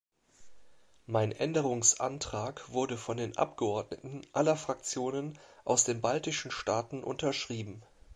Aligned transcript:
Mein 1.05 1.31
Änderungsantrag 1.31 2.73
wurde 2.73 2.97
von 2.97 3.17
den 3.17 3.37
Abgeordneten 3.37 4.23
aller 4.33 4.55
Fraktionen 4.57 5.37
aus 5.63 5.83
den 5.83 6.01
baltischen 6.01 6.49
Staaten 6.49 7.03
unterschrieben. 7.03 7.83